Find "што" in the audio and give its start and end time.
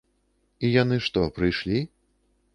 1.09-1.27